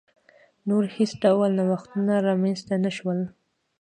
نور 0.67 0.83
هېڅ 0.95 1.11
ډول 1.23 1.49
نوښتونه 1.59 2.13
رامنځته 2.27 2.75
نه 2.83 2.91
شول. 2.97 3.19